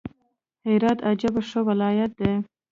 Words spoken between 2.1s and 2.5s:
دئ!